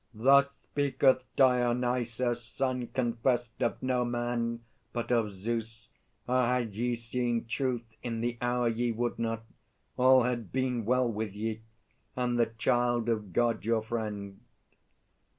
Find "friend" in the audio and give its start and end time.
13.83-14.39